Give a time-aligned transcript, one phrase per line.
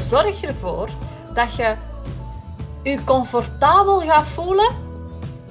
[0.00, 0.88] zorg ervoor
[1.34, 1.76] dat je
[2.82, 4.74] je comfortabel gaat voelen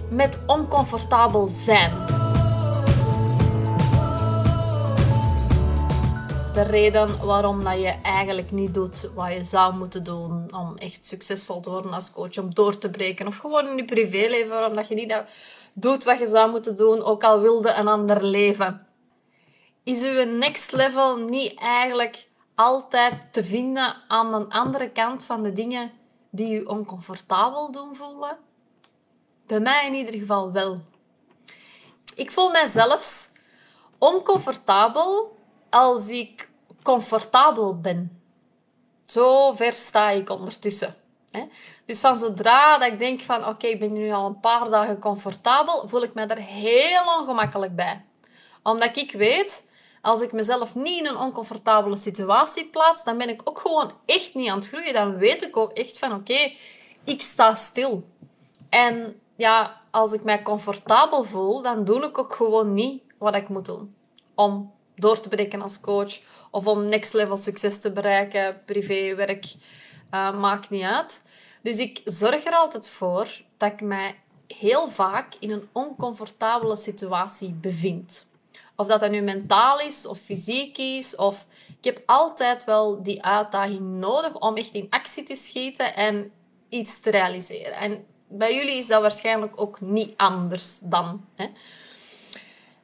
[0.10, 1.92] met oncomfortabel zijn.
[6.54, 11.06] De reden waarom dat je eigenlijk niet doet wat je zou moeten doen om echt
[11.06, 14.80] succesvol te worden als coach, om door te breken, of gewoon in je privéleven, waarom
[14.90, 15.24] je niet
[15.74, 18.88] doet wat je zou moeten doen, ook al wilde een ander leven.
[19.84, 22.29] Is uw next level niet eigenlijk
[22.60, 25.92] altijd te vinden aan de andere kant van de dingen
[26.30, 28.38] die je oncomfortabel doen voelen?
[29.48, 30.82] Bij mij in ieder geval wel.
[32.16, 33.28] Ik voel mij zelfs
[33.98, 35.38] oncomfortabel
[35.70, 36.50] als ik
[36.84, 38.22] comfortabel ben.
[39.06, 40.96] Zo ver sta ik ondertussen.
[41.86, 45.00] Dus van zodra dat ik denk van oké, ik ben nu al een paar dagen
[45.00, 48.06] comfortabel, voel ik me er heel ongemakkelijk bij.
[48.64, 49.68] Omdat ik weet,
[50.02, 54.34] als ik mezelf niet in een oncomfortabele situatie plaats, dan ben ik ook gewoon echt
[54.34, 54.94] niet aan het groeien.
[54.94, 56.52] Dan weet ik ook echt van oké,
[57.04, 58.04] ik sta stil.
[58.70, 63.50] En ja, als ik mij comfortabel voel, dan doe ik ook gewoon niet wat ik
[63.50, 63.96] moet doen.
[64.36, 66.20] Om door te breken als coach
[66.52, 69.46] of om next level succes te bereiken, privé, werk,
[70.12, 71.24] uh, maakt niet uit.
[71.62, 74.16] Dus ik zorg er altijd voor dat ik mij
[74.48, 78.29] heel vaak in een oncomfortabele situatie bevind.
[78.80, 81.16] Of dat dat nu mentaal is of fysiek is.
[81.16, 81.46] Of...
[81.68, 86.32] Ik heb altijd wel die uitdaging nodig om echt in actie te schieten en
[86.70, 87.74] iets te realiseren.
[87.74, 91.26] En bij jullie is dat waarschijnlijk ook niet anders dan.
[91.36, 91.46] Hè?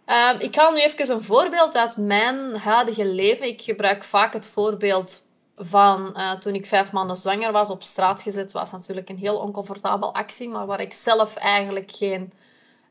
[0.06, 3.48] Ehm, ik haal nu even een voorbeeld uit mijn huidige leven.
[3.48, 5.22] Ik gebruik vaak het voorbeeld
[5.58, 8.72] van uh, toen ik vijf maanden zwanger was, op straat gezet was.
[8.72, 12.34] Natuurlijk een heel oncomfortabel actie, maar waar ik zelf eigenlijk geen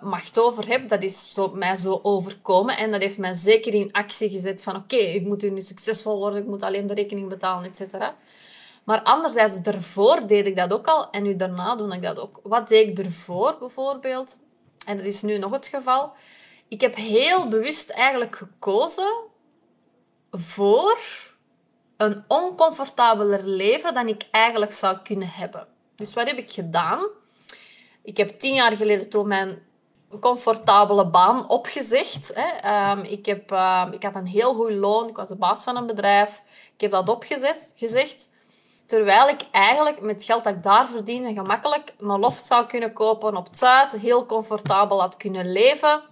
[0.04, 0.88] macht over heb.
[0.88, 2.76] Dat is zo, mij zo overkomen.
[2.76, 6.40] En dat heeft mij zeker in actie gezet van oké, ik moet nu succesvol worden,
[6.40, 8.12] ik moet alleen de rekening betalen, etc.
[8.84, 12.40] Maar anderzijds, daarvoor deed ik dat ook al en nu daarna doe ik dat ook.
[12.42, 14.38] Wat deed ik ervoor bijvoorbeeld?
[14.86, 16.12] En dat is nu nog het geval.
[16.68, 19.14] Ik heb heel bewust eigenlijk gekozen
[20.30, 20.98] voor
[21.96, 25.66] een oncomfortabeler leven dan ik eigenlijk zou kunnen hebben.
[25.94, 27.08] Dus wat heb ik gedaan?
[28.02, 29.62] Ik heb tien jaar geleden toen mijn
[30.18, 32.30] comfortabele baan opgezegd.
[32.34, 32.48] Hè.
[32.60, 35.08] Ehm, ik, heb, ehm, ik had een heel goed loon.
[35.08, 36.42] Ik was de baas van een bedrijf.
[36.74, 38.28] Ik heb dat opgezet, gezegd.
[38.86, 43.36] Terwijl ik eigenlijk met geld dat ik daar verdiende gemakkelijk een loft zou kunnen kopen
[43.36, 43.92] op het Zuid.
[43.92, 46.02] Heel comfortabel had kunnen leven.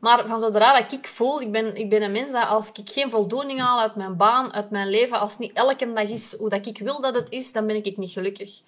[0.00, 2.90] Maar van zodra dat ik voel, ik ben, ik ben een mens dat als ik
[2.90, 6.36] geen voldoening haal uit mijn baan, uit mijn leven, als het niet elke dag is
[6.36, 8.60] hoe dat ik wil dat het is, dan ben ik niet gelukkig.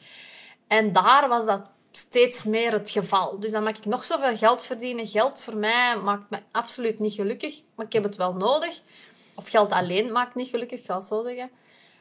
[0.66, 3.40] En daar was dat steeds meer het geval.
[3.40, 5.06] Dus dan mag ik nog zoveel geld verdienen.
[5.06, 8.80] Geld voor mij maakt me absoluut niet gelukkig, maar ik heb het wel nodig.
[9.34, 11.50] Of geld alleen maakt niet gelukkig, het zo zeggen.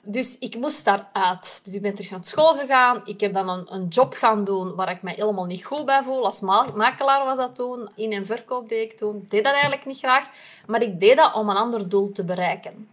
[0.03, 1.61] Dus ik moest daaruit.
[1.63, 3.01] Dus ik ben terug naar school gegaan.
[3.05, 6.03] Ik heb dan een, een job gaan doen waar ik me helemaal niet goed bij
[6.03, 6.25] voel.
[6.25, 7.89] Als makelaar was dat toen.
[7.95, 9.15] In- en verkoop deed ik toen.
[9.15, 10.27] Ik deed dat eigenlijk niet graag.
[10.67, 12.89] Maar ik deed dat om een ander doel te bereiken.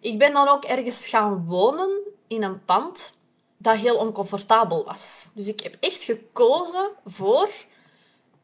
[0.00, 1.90] Ik ben dan ook ergens gaan wonen
[2.26, 3.17] in een pand
[3.58, 5.30] dat heel oncomfortabel was.
[5.34, 7.48] Dus ik heb echt gekozen voor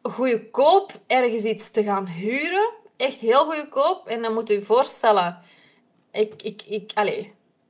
[0.02, 2.70] goedkoop ergens iets te gaan huren.
[2.96, 4.06] Echt heel goedkoop.
[4.06, 5.38] En dan moet u voorstellen...
[6.12, 7.24] Ik, ik, ik, allez,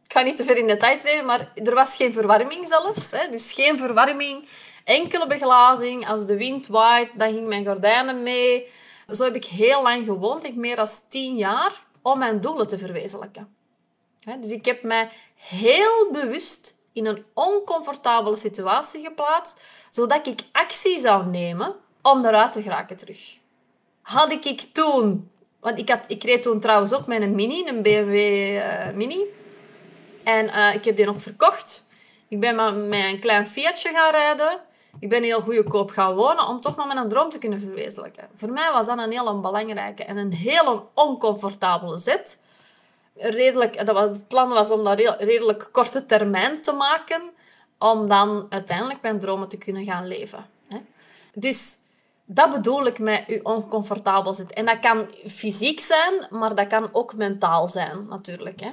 [0.04, 3.10] ik ga niet te ver in de tijd treden, maar er was geen verwarming zelfs.
[3.10, 3.28] Hè.
[3.30, 4.48] Dus geen verwarming,
[4.84, 6.08] enkele beglazing.
[6.08, 8.66] Als de wind waait, dan ging mijn gordijnen mee.
[9.08, 12.78] Zo heb ik heel lang gewoond, ik meer dan tien jaar, om mijn doelen te
[12.78, 13.56] verwezenlijken.
[14.40, 19.60] Dus ik heb mij heel bewust in een oncomfortabele situatie geplaatst,
[19.90, 23.36] zodat ik actie zou nemen om eruit te geraken terug.
[24.02, 27.82] Had ik toen, want ik, had, ik reed toen trouwens ook met een Mini, een
[27.82, 28.14] BMW
[28.56, 29.20] eh, Mini.
[30.22, 31.84] En uh, ik heb die nog verkocht.
[32.28, 34.58] Ik ben met een klein Fiatje gaan rijden.
[34.98, 38.28] Ik ben heel goedkoop gaan wonen om toch nog mijn droom te kunnen verwezenlijken.
[38.34, 42.38] Voor mij was dat een heel belangrijke en een heel oncomfortabele zet
[43.14, 47.22] redelijk, dat was, het plan was om dat redelijk korte termijn te maken,
[47.78, 50.46] om dan uiteindelijk mijn dromen te kunnen gaan leven.
[50.68, 50.78] Hè.
[51.34, 51.76] Dus
[52.24, 54.56] dat bedoel ik met je oncomfortabel zitten.
[54.56, 58.60] En dat kan fysiek zijn, maar dat kan ook mentaal zijn, natuurlijk.
[58.60, 58.70] Hè.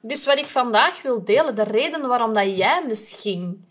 [0.00, 3.68] Dus wat ik vandaag wil delen, de reden waarom dat jij misschien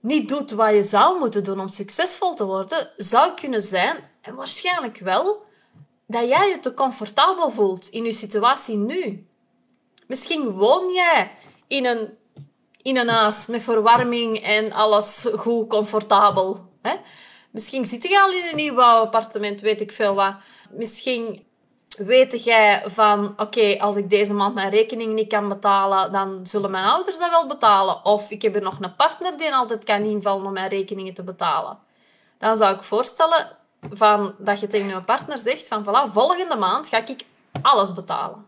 [0.00, 4.34] niet doet wat je zou moeten doen om succesvol te worden, zou kunnen zijn, en
[4.34, 5.42] waarschijnlijk wel,
[6.06, 9.26] dat jij je te comfortabel voelt in je situatie nu.
[10.06, 11.30] Misschien woon jij
[11.66, 12.18] in een,
[12.82, 16.68] in een huis met verwarming en alles goed, comfortabel.
[16.82, 16.94] Hè?
[17.50, 20.34] Misschien zit je al in een nieuw appartement, weet ik veel wat.
[20.70, 21.46] Misschien
[21.96, 26.70] Weet jij van, oké, als ik deze maand mijn rekening niet kan betalen, dan zullen
[26.70, 28.04] mijn ouders dat wel betalen.
[28.04, 31.22] Of ik heb er nog een partner die altijd kan invallen om mijn rekeningen te
[31.22, 31.78] betalen.
[32.38, 33.56] Dan zou ik voorstellen
[33.90, 37.24] van, dat je tegen je partner zegt van, voilà, volgende maand ga ik
[37.62, 38.46] alles betalen.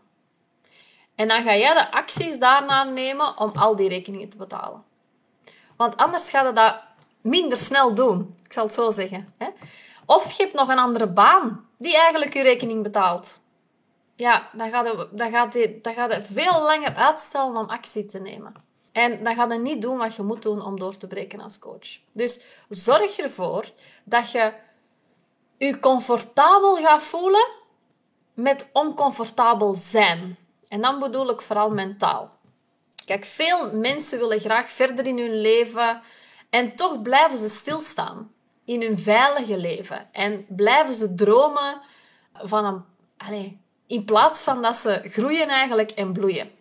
[1.17, 4.83] En dan ga jij de acties daarna nemen om al die rekeningen te betalen.
[5.75, 6.75] Want anders gaat je dat
[7.21, 8.35] minder snel doen.
[8.43, 9.33] Ik zal het zo zeggen.
[9.37, 9.47] Hè?
[10.05, 13.39] Of je hebt nog een andere baan die eigenlijk je rekening betaalt.
[14.15, 18.53] Ja, dan gaat het, dan gaat dan gaat veel langer uitstellen om actie te nemen.
[18.91, 21.59] En dan gaat het niet doen wat je moet doen om door te breken als
[21.59, 21.99] coach.
[22.11, 22.39] Dus
[22.69, 23.65] zorg ervoor
[24.03, 24.53] dat je
[25.57, 27.47] je comfortabel gaat voelen
[28.33, 30.37] met oncomfortabel zijn.
[30.67, 32.35] En dan bedoel ik vooral mentaal.
[33.05, 36.01] Kijk, veel mensen willen graag verder in hun leven
[36.49, 38.31] en toch blijven ze stilstaan
[38.65, 40.13] in hun veilige leven.
[40.13, 41.81] En blijven ze dromen
[42.33, 42.83] van een...
[43.17, 43.51] Allez,
[43.87, 46.51] in plaats van dat ze groeien eigenlijk en bloeien.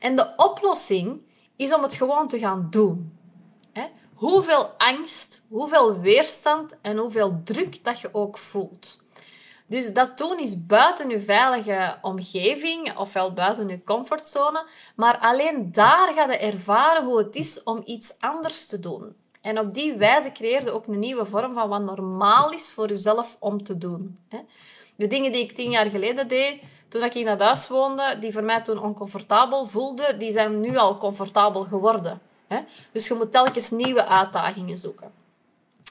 [0.00, 1.20] En de oplossing
[1.56, 3.20] is om het gewoon te gaan doen.
[4.22, 9.01] Hoeveel angst, hoeveel weerstand en hoeveel druk dat je ook voelt.
[9.72, 14.64] Dus dat doen is buiten je veilige omgeving, ofwel buiten je comfortzone.
[14.96, 19.16] Maar alleen daar ga je ervaren hoe het is om iets anders te doen.
[19.40, 22.88] En op die wijze creëer je ook een nieuwe vorm van wat normaal is voor
[22.88, 24.18] jezelf om te doen.
[24.96, 28.32] De dingen die ik tien jaar geleden deed, toen ik in dat huis woonde, die
[28.32, 32.20] voor mij toen oncomfortabel voelden, die zijn nu al comfortabel geworden.
[32.92, 35.12] Dus je moet telkens nieuwe uitdagingen zoeken.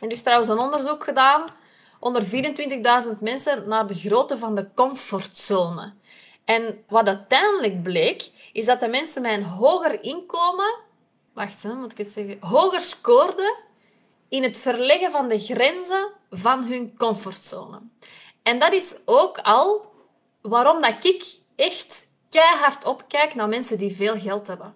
[0.01, 1.59] En er is trouwens een onderzoek gedaan
[2.01, 5.93] onder 24.000 mensen naar de grootte van de comfortzone.
[6.45, 10.75] En wat uiteindelijk bleek, is dat de mensen met een hoger inkomen,
[11.33, 13.55] wacht, hè, moet ik het zeggen, hoger scoorden
[14.29, 17.81] in het verleggen van de grenzen van hun comfortzone.
[18.43, 19.91] En dat is ook al
[20.41, 24.75] waarom dat ik echt keihard opkijk naar mensen die veel geld hebben.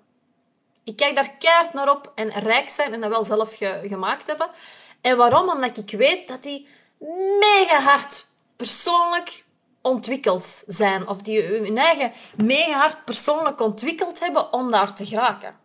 [0.83, 4.49] Ik kijk daar keihard naar op en rijk zijn en dat wel zelf gemaakt hebben.
[5.01, 5.49] En waarom?
[5.49, 6.67] Omdat ik weet dat die
[7.39, 8.25] mega hard
[8.55, 9.43] persoonlijk
[9.81, 11.07] ontwikkeld zijn.
[11.07, 15.55] Of die hun eigen mega hard persoonlijk ontwikkeld hebben om daar te geraken.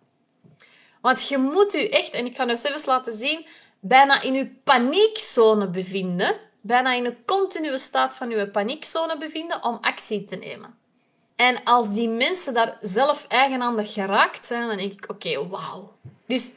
[1.01, 3.47] Want je moet je echt, en ik ga nu even laten zien,
[3.81, 6.37] bijna in je paniekzone bevinden.
[6.61, 10.79] Bijna in een continue staat van je paniekzone bevinden om actie te nemen.
[11.37, 15.93] En als die mensen daar zelf eigenhandig geraakt zijn, dan denk ik, oké, wauw.
[16.27, 16.51] Dus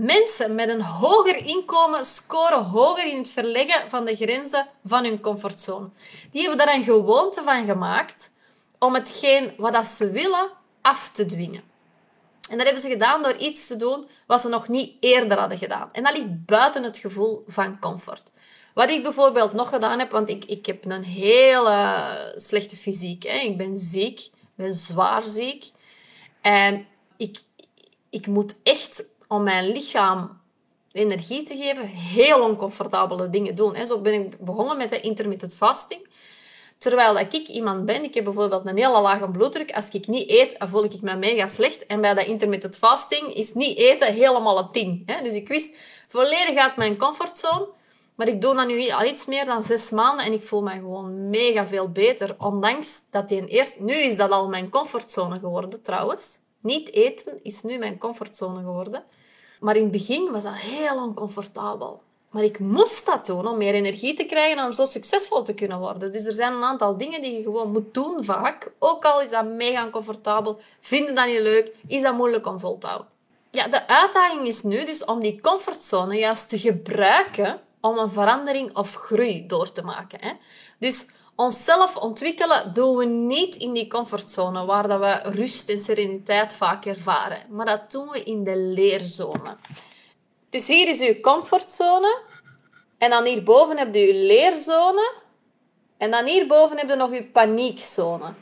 [0.00, 5.20] Mensen met een hoger inkomen scoren hoger in het verleggen van de grenzen van hun
[5.20, 5.88] comfortzone.
[6.30, 8.32] Die hebben daar een gewoonte van gemaakt
[8.78, 10.50] om hetgeen wat ze willen
[10.80, 11.62] af te dwingen.
[12.48, 15.58] En dat hebben ze gedaan door iets te doen wat ze nog niet eerder hadden
[15.58, 15.88] gedaan.
[15.92, 18.30] En dat ligt buiten het gevoel van comfort.
[18.74, 23.22] Wat ik bijvoorbeeld nog gedaan heb, want ik, ik heb een hele slechte fysiek.
[23.22, 23.38] Hè.
[23.38, 25.70] Ik ben ziek, ben zwaar ziek.
[26.40, 26.86] En
[27.16, 27.38] ik,
[28.10, 30.40] ik moet echt om mijn lichaam
[30.92, 33.86] energie te geven, heel oncomfortabele dingen doen.
[33.86, 36.08] Zo ben ik begonnen met de intermittent fasting.
[36.78, 39.72] Terwijl dat ik iemand ben, ik heb bijvoorbeeld een hele lage bloeddruk.
[39.72, 41.86] Als ik niet eet, voel ik me mega slecht.
[41.86, 45.20] En bij dat intermittent fasting is niet eten helemaal het ding.
[45.22, 45.76] Dus ik wist
[46.08, 47.68] volledig uit mijn comfortzone.
[48.14, 50.70] Maar ik doe dat nu al iets meer dan zes maanden en ik voel me
[50.70, 52.34] gewoon mega veel beter.
[52.38, 53.80] Ondanks dat die eerst...
[53.80, 56.38] Nu is dat al mijn comfortzone geworden, trouwens.
[56.60, 59.04] Niet eten is nu mijn comfortzone geworden.
[59.60, 62.02] Maar in het begin was dat heel oncomfortabel.
[62.30, 65.54] Maar ik moest dat doen om meer energie te krijgen en om zo succesvol te
[65.54, 66.12] kunnen worden.
[66.12, 68.72] Dus er zijn een aantal dingen die je gewoon moet doen vaak.
[68.78, 72.78] Ook al is dat mega oncomfortabel, vinden dat niet leuk, is dat moeilijk om vol
[72.78, 73.08] te houden.
[73.50, 78.76] Ja, de uitdaging is nu dus om die comfortzone juist te gebruiken om een verandering
[78.76, 80.18] of groei door te maken.
[80.20, 80.32] Hè?
[80.78, 81.06] Dus
[81.40, 86.84] onszelf ontwikkelen doen we niet in die comfortzone waar dat we rust en sereniteit vaak
[86.84, 87.42] ervaren.
[87.48, 89.56] Maar dat doen we in de leerzone.
[90.50, 92.18] Dus hier is uw comfortzone.
[92.98, 95.12] En dan hierboven heb je uw leerzone.
[95.96, 98.34] En dan hierboven heb je nog uw paniekzone.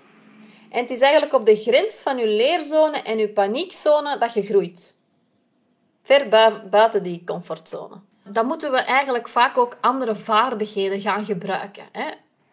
[0.71, 4.43] En het is eigenlijk op de grens van uw leerzone en uw paniekzone dat je
[4.43, 4.97] groeit.
[6.02, 6.28] Ver
[6.71, 8.00] buiten die comfortzone.
[8.25, 11.88] Dan moeten we eigenlijk vaak ook andere vaardigheden gaan gebruiken.
[11.93, 12.11] Hè?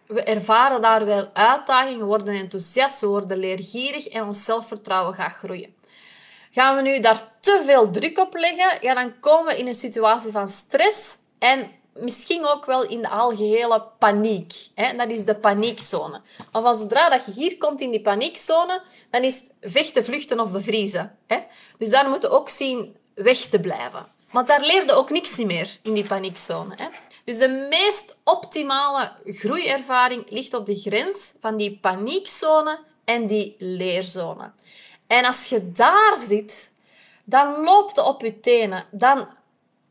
[0.08, 5.76] We ervaren daar wel uitdagingen, worden enthousiast, we worden leergierig en ons zelfvertrouwen gaat groeien.
[6.52, 9.76] Gaan we nu daar te veel druk op leggen, ja, dan komen we in een
[9.76, 14.54] situatie van stress en misschien ook wel in de algehele paniek.
[14.76, 14.96] Hè?
[14.96, 16.22] Dat is de paniekzone.
[16.52, 20.52] Maar zodra dat je hier komt in die paniekzone, dan is het vechten, vluchten of
[20.52, 21.18] bevriezen.
[21.28, 21.38] Hè?
[21.78, 24.06] Dus daar moeten we ook zien weg te blijven.
[24.32, 26.74] Want daar leerde ook niks meer in die paniekzone.
[26.78, 26.86] Hè?
[27.25, 34.51] Dus de meest optimale groeiervaring ligt op de grens van die paniekzone en die leerzone.
[35.08, 36.72] En als je daar zit,
[37.24, 38.86] dan loopt het op je tenen.
[38.91, 39.27] Dan,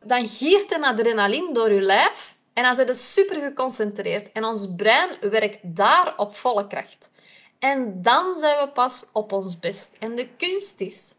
[0.05, 2.37] dan giert een adrenaline door je lijf.
[2.53, 4.33] En dan zit je super geconcentreerd.
[4.33, 7.11] En ons brein werkt daar op volle kracht.
[7.59, 9.97] En dan zijn we pas op ons best.
[9.99, 11.15] En de kunst is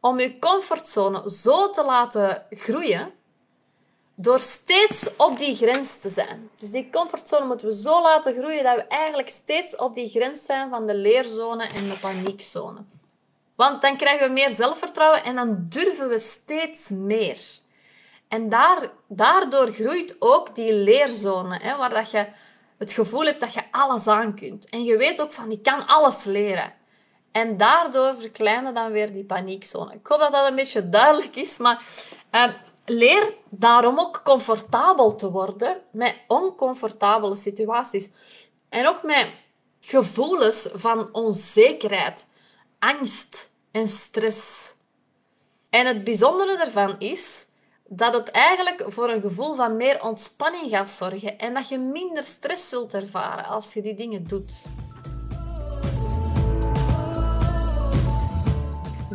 [0.00, 3.12] om je comfortzone zo te laten groeien
[4.20, 6.50] door steeds op die grens te zijn.
[6.58, 10.44] Dus die comfortzone moeten we zo laten groeien dat we eigenlijk steeds op die grens
[10.44, 12.84] zijn van de leerzone en de paniekzone.
[13.54, 17.38] Want dan krijgen we meer zelfvertrouwen en dan durven we steeds meer.
[18.28, 22.26] En daar, daardoor groeit ook die leerzone, hè, waar dat je
[22.78, 24.68] het gevoel hebt dat je alles aan kunt.
[24.68, 26.72] En je weet ook van, ik kan alles leren.
[27.32, 29.94] En daardoor verkleinen dan weer die paniekzone.
[29.94, 31.82] Ik hoop dat dat een beetje duidelijk is, maar
[32.32, 32.48] uh,
[32.88, 38.08] leer daarom ook comfortabel te worden met oncomfortabele situaties.
[38.68, 39.30] En ook met
[39.80, 42.26] gevoelens van onzekerheid,
[42.78, 44.74] angst en stress.
[45.70, 47.46] En het bijzondere daarvan is
[47.88, 52.22] dat het eigenlijk voor een gevoel van meer ontspanning gaat zorgen en dat je minder
[52.22, 54.62] stress zult ervaren als je die dingen doet.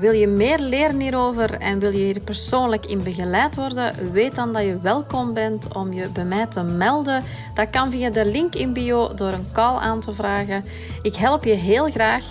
[0.03, 4.11] Wil je meer leren hierover en wil je hier persoonlijk in begeleid worden?
[4.11, 7.23] Weet dan dat je welkom bent om je bij mij te melden.
[7.53, 10.65] Dat kan via de link in bio door een call aan te vragen.
[11.01, 12.23] Ik help je heel graag.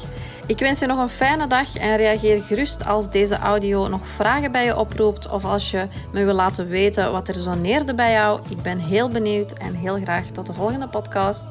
[0.47, 4.53] Ik wens je nog een fijne dag en reageer gerust als deze audio nog vragen
[4.53, 8.41] bij je oproept of als je me wil laten weten wat er resoneerde bij jou.
[8.49, 11.47] Ik ben heel benieuwd en heel graag tot de volgende podcast.